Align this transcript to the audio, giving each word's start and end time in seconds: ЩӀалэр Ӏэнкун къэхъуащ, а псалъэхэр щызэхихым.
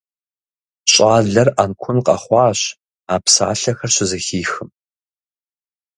ЩӀалэр 0.91 1.49
Ӏэнкун 1.55 1.97
къэхъуащ, 2.05 2.59
а 3.13 3.15
псалъэхэр 3.23 3.91
щызэхихым. 3.95 4.69